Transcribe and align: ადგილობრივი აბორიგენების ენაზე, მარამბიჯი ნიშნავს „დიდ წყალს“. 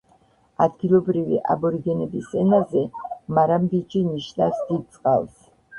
ადგილობრივი 0.65 1.37
აბორიგენების 1.55 2.33
ენაზე, 2.45 2.85
მარამბიჯი 3.39 4.05
ნიშნავს 4.11 4.67
„დიდ 4.73 4.87
წყალს“. 4.99 5.51